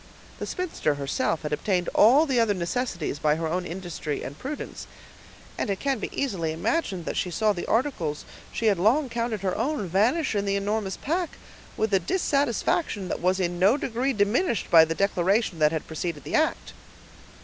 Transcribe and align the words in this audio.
The 0.39 0.47
spinster 0.47 0.95
herself 0.95 1.43
had 1.43 1.53
obtained 1.53 1.87
all 1.93 2.25
the 2.25 2.39
other 2.39 2.55
necessaries 2.55 3.19
by 3.19 3.35
her 3.35 3.45
own 3.47 3.67
industry 3.67 4.23
and 4.23 4.35
prudence, 4.35 4.87
and 5.59 5.69
it 5.69 5.79
can 5.79 6.03
easily 6.11 6.49
be 6.49 6.53
imagined 6.53 7.05
that 7.05 7.15
she 7.15 7.29
saw 7.29 7.53
the 7.53 7.67
articles 7.67 8.25
she 8.51 8.65
had 8.65 8.79
long 8.79 9.09
counted 9.09 9.41
her 9.41 9.55
own 9.55 9.87
vanish 9.87 10.33
in 10.33 10.45
the 10.45 10.55
enormous 10.55 10.97
pack, 10.97 11.37
with 11.77 11.93
a 11.93 11.99
dissatisfaction 11.99 13.09
that 13.09 13.21
was 13.21 13.39
in 13.39 13.59
no 13.59 13.77
degree 13.77 14.11
diminished 14.13 14.71
by 14.71 14.85
the 14.85 14.95
declaration 14.95 15.59
that 15.59 15.71
had 15.71 15.85
preceded 15.85 16.23
the 16.23 16.33
act. 16.33 16.73